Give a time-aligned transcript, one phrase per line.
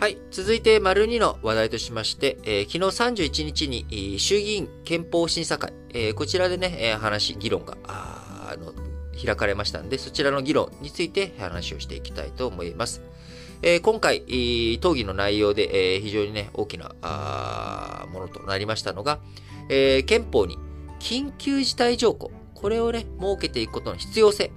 [0.00, 0.16] はい。
[0.30, 8.72] 続いて、丸2の話題としまして、えー、昨日31日に、衆議院憲法審査会、えー、こちらでね、えー、話、議論が、あの、
[9.20, 13.02] 開かれましたんで、そちらの議論について話をしていきたいと思います。
[13.60, 19.18] えー、今回、討議の内容で、えー、非常にね、大きなあものとなりましたのが、
[19.68, 20.58] えー、憲法に
[21.00, 24.52] 緊急事態条項、これをね、設けていくことの必要性、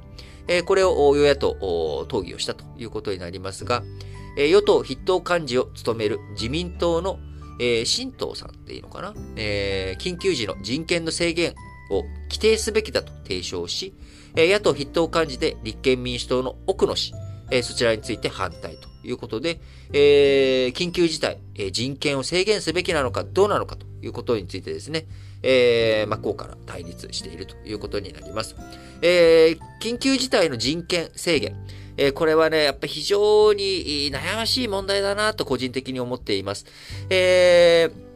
[0.48, 3.82] えー、これを与野党討議をしたということになりますが、
[4.38, 7.20] え、与党筆頭幹事を務める自民党の、
[7.60, 11.54] えー、新党さんっていうのかな、えー、緊急時の人権の制限
[11.90, 13.94] を規定すべきだと提唱し、
[14.36, 17.14] え、野党筆頭幹事で立憲民主党の奥野氏、
[17.52, 18.91] え、そちらについて反対と。
[19.02, 19.60] ということで、
[19.94, 25.06] えー、緊急事態、えー、人権を制限すべきなのかどうなのかということについてですね、
[25.44, 28.56] えー、真っ向から対立しているということになります。
[29.02, 31.56] えー、緊急事態の人権制限、
[31.98, 36.66] えー、これはね、やっぱり非常に悩ましい問題だなと個人的に思っています。
[37.10, 38.12] えー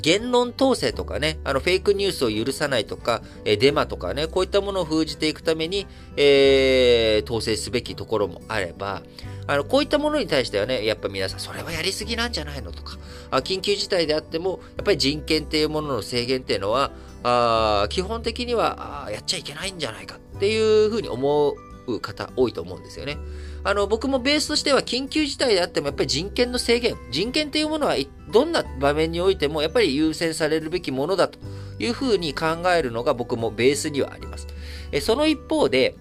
[0.00, 9.02] 言論統制とかね、あの、フェイクニュースを許さないとか、えデマとかね、こういったものを封じていくために、えー、統制すべきところもあれば、
[9.46, 12.96] あの、こういったものに対してはね、やっぱ皆さん、それはやりすぎなんじゃないのとか、
[13.30, 16.92] あ緊急事態であっても、やっぱり人権っていうものの制限っていうのは、
[17.22, 21.54] あ基本的にはあやっちゃいけないんじゃないかっていうふうに思
[21.86, 23.18] う方多いと思うんですよね。
[23.64, 27.96] あの、僕もベースとしては緊急事態であってもやっぱり人権の制限、人権っていうものは
[28.30, 31.38] どんな場面においてもやっぱり優先されるべきものだと
[31.78, 34.46] いうふうに考えるのが僕もベースにはあります。
[34.92, 35.96] えその一方で、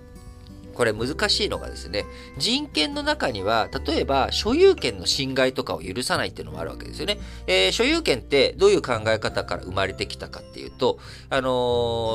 [0.74, 2.06] これ難しいのがですね、
[2.38, 7.20] 人権の中には、例えば所有権の侵害とかを許さないっていうのもあるわけですよね。
[7.48, 11.00] えー、所有権ってどういう考え方から生まれてきたかっていうと、
[11.30, 11.50] あの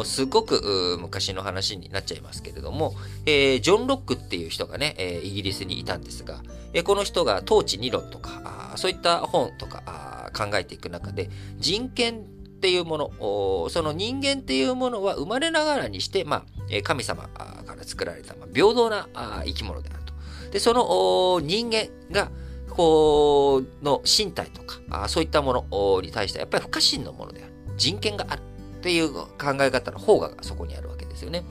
[0.02, 2.94] ー、すごく昔の話になっちゃいますけれども、
[3.26, 12.20] えー、ジョン・ロックっていう人がね、えイギリスにいたんですが、えこの人が統治理論とか、そういった本とか考えていく中で、人権
[12.58, 19.08] っていうもの、その人間っていうものは生まれながらにして、まあ、神様から作られた、平等な
[19.44, 20.12] 生き物であると。
[20.50, 22.30] で、その人間が、
[22.70, 27.52] こう、の身体とか、そういったものに対してやっぱり不可侵のものである。
[27.76, 28.40] 人権がある
[28.78, 29.28] っていう考
[29.60, 31.44] え方の方がそこにあるわけですよね。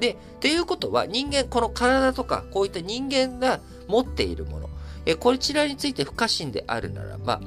[0.00, 4.70] で、っていうことは人間、この体とか、こういった人間が持っているもの、
[5.06, 7.40] えこちらについて不可侵であるならば、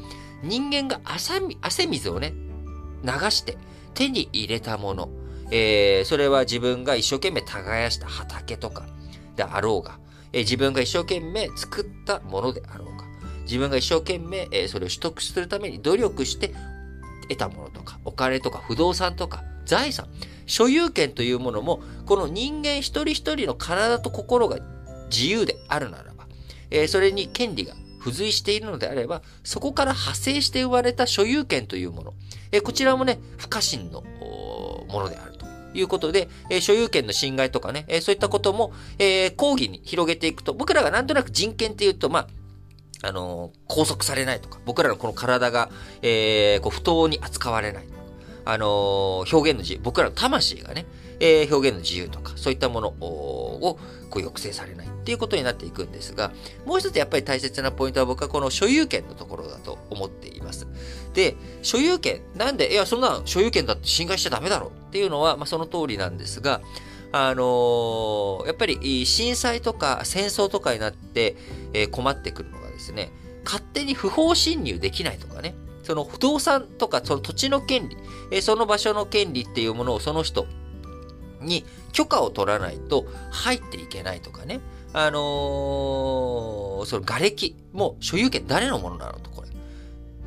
[0.43, 1.39] 人間が汗
[1.87, 2.33] 水をね、
[3.03, 3.57] 流して
[3.93, 5.09] 手に入れたもの、
[5.51, 8.85] えー、それは自分が一生懸命耕した畑とか
[9.35, 9.99] であろうが、
[10.33, 13.05] えー、自分が一生懸命作ったものであろうが、
[13.43, 16.53] 自分が一生懸命、えー、それを取得するために努力して
[17.29, 20.07] 得たものとか、お金とか不動産とか、財産、
[20.45, 24.59] 所有権というものも、この人間一人一人の体と心が
[25.09, 26.27] 自由であるならば、
[26.69, 32.13] えー、それに権利が付随しているのであれば、そこから派生して生まれた所有権というもの、
[32.51, 35.36] えこちらもね、不可侵のものである。
[35.73, 42.27] いうことで、え所有権の侵害とかね、えそういったことも、え抗議に広げていくと、僕らがなんとなく人権っていうと、まあ、
[43.03, 45.69] あの拘束されないとか、僕らのこの体が、
[46.01, 47.96] えー、こう不当に扱われない。
[48.49, 50.85] あの表現の自由、僕らの魂がね、
[51.19, 53.77] えー、表現の自由とか、そういったものを
[54.09, 56.31] こう抑制されないっていうことになっていくんですが、
[56.65, 60.65] もう一つやっぱり大切なポイントは僕はこの所有権のところだと思っています。
[61.13, 66.61] で、所有権、なんで、いや、そんな所有権だって侵害しちゃダメだろうっていうのは、まあ、その通りなんですが、
[67.11, 71.35] あのー、やっぱり震災とか戦争とかになって、
[71.73, 73.11] え、困ってくるのがですね、
[73.43, 75.55] 勝手に不法侵入できないとかね、
[75.87, 77.87] その不動産とかその土地の権
[78.29, 80.45] 利、その場所の権利っていうものをその人
[81.39, 84.59] に許可を取らないと入っていけないとかね。
[84.91, 89.47] あのー、その瓦礫、も所有権誰のものなのと、これ。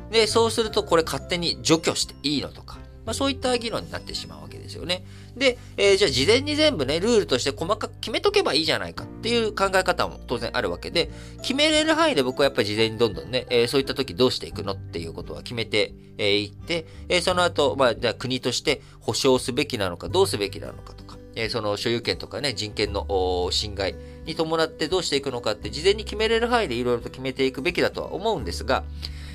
[0.09, 2.79] で、そうするとこれ勝手に除去していいのとか。
[3.05, 4.40] まあそういった議論になってしまう
[4.71, 5.03] ですよね。
[5.35, 23.95] で、えー、じゃあ事前に全部ね、ルールとして細かく決めとけばいいじゃないかっていう考え方も当然あるわけで、決めれる範囲で僕はやっぱり事前にどんどんね、えー、そういった時どうしていくのっていうことは決めてい、えー、って、えー、その後、まあ、じゃあ国として保障すべきなのか、どうすべきなのかとか、え、その所有権とかね、人権の侵害
[24.25, 28.83] に伴ってどうしていくのかって事前に決めれる範囲でいろいろと決めていくべきだとは思うんですが、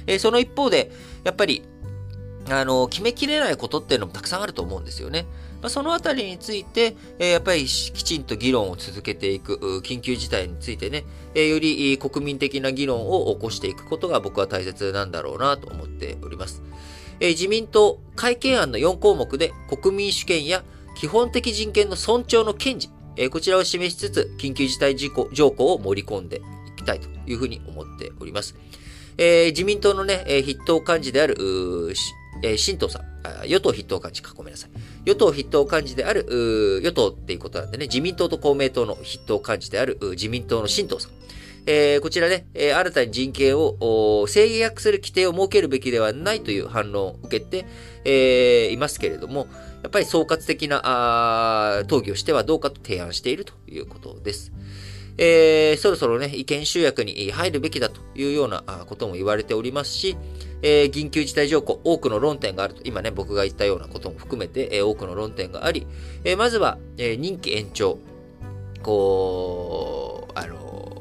[0.06, 0.92] え、その一方で、
[1.24, 1.62] やっぱり、
[2.48, 5.26] あの、決めきれないことっていうのもたくさんあると思うんですよね。
[5.62, 11.04] まあ、そのあたりについて、えー、やっぱりきちんと議論を続けていく、緊急事態についてね、
[11.34, 16.62] えー、より国民的な議論を起こしていくことが僕は大切なんだろうなと思っております。
[17.18, 20.62] えー、自民党改憲案の4項目で国民主権や
[20.96, 28.54] 基本的人権の尊重の堅持、えこちらを示しつつ、緊急事態条項を盛り込んでいきたいというふうに思っております。
[29.18, 31.94] え、自民党のね、え、筆頭幹事である、
[32.42, 33.02] えー、新党さん、
[33.44, 34.70] 与党筆頭幹事か、ごめんなさい。
[35.04, 36.26] 与党筆頭幹事である、
[36.82, 41.12] 与党っていうことなんでね、自民党と公明党の筆頭幹事である、自民党の新党さん。
[41.68, 47.66] えー、こちらね、えー、新たに人権を制約する規定を設けるべきではないという反論を受けて、
[48.04, 49.48] えー、いますけれども、
[49.82, 54.52] やっぱり総括的なあ討議をしてはどうかと提案しているということです。
[55.18, 60.16] えー、そろそろね、意見集約に入るべきだというようなことも言われておりますし、
[60.62, 65.86] えー、緊急事態条項、多くの論点があると、今ね、僕が言ったようなことも含めて、えー、多くの論点があり、
[66.24, 67.98] えー、まずは、えー、任期延長、
[68.82, 71.00] こう、あの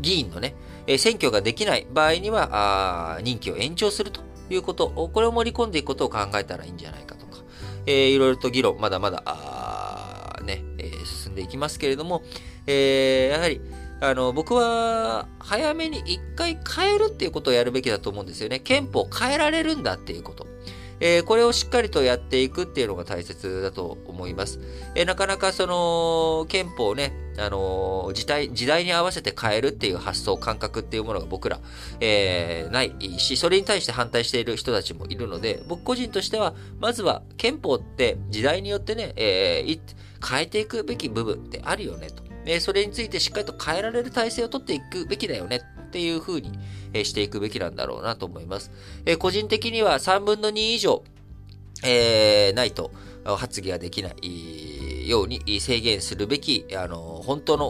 [0.00, 0.54] 議員のね、
[0.86, 4.20] え選挙ができない場合には、あ任期を延長すると
[4.50, 7.42] いうこと、これを盛り込んでいくことを考えたらいいんじゃないかとか、
[7.86, 12.22] えー、いろいろと議論、まだまだ、あね、えー、進んでいきますけれども、
[12.66, 13.60] えー、やはり、
[14.00, 18.60] あの、僕は、早めに一回変えるっていうことをやるべきだと思うんですよね。
[18.60, 20.46] 憲法変えられるんだっていうこと。
[21.00, 24.60] えー、これをしっかりとやっていくっていうのが大切だと思います。
[24.94, 31.60] えー、なかなかその、憲法をね、あのー、時代、時代に合わせて変えるっていう発想、感覚っていうものが僕ら、
[32.00, 39.80] えー、ないし、それに対して反対している人たちもいるので、僕個人としては、まずは憲法って時代によってね、えー、
[40.26, 42.25] 変えていくべき部分ってあるよねと。
[42.46, 46.58] えそれについてしっかりと変えられる体制を取っていくべきだよねっていうふうに、
[46.92, 48.70] えしていくべきなんだろうなと思います。
[49.04, 51.02] え個人的には3分の2以上、
[51.84, 52.90] えー、ないと
[53.24, 57.66] 発議ができないように制限するべき、あの、本当の、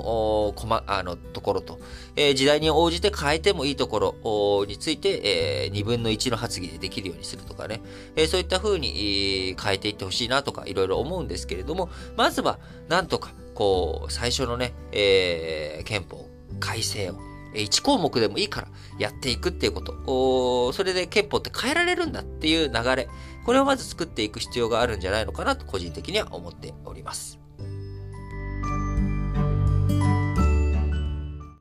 [0.55, 1.79] こま、あの、ところと、
[2.15, 7.81] えー、時代に応じて変えてもいいところについて、えー、2分の1の発議でできるようにするとかね、
[8.17, 12.59] えー、そういった風に変えていってほしいなとか、いろいろ思うんですけれども、まずは、
[12.89, 16.29] なんとか、こう、最初のね、えー、憲法
[16.61, 17.15] 改正を、
[17.55, 18.69] 1項目でもいいから
[18.99, 20.73] やっていくっていうこと。
[20.75, 23.09] それで憲法って変えられるんだっていう流れ。
[23.47, 27.46] これをまず作っていく必要があるんじゃないのかなと個人的には思っております。